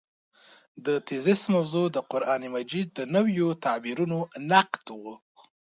د 0.85 0.87
تېزس 1.07 1.41
موضوع 1.55 1.85
د 1.91 1.97
قران 2.11 2.41
مجید 2.55 2.87
د 2.97 2.99
نویو 3.15 3.47
تعبیرونو 3.63 4.19
نقد 4.51 4.85
و. 5.01 5.03